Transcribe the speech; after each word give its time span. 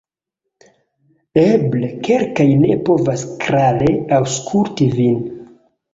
Eble 1.41 1.91
kelkaj 2.09 2.47
ne 2.63 2.77
povas 2.89 3.27
klare 3.45 3.95
aŭskulti 4.21 4.93
vin 4.97 5.25